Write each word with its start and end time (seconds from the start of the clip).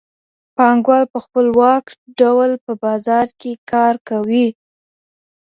پانګوال 0.55 1.03
په 1.13 1.17
خپلواک 1.25 1.85
ډول 2.19 2.51
په 2.65 2.71
بازار 2.83 3.27
کي 3.39 3.51
کار 3.71 3.95
کوي. 4.09 4.47